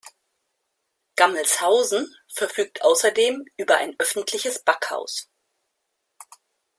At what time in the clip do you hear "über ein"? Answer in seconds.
3.55-3.93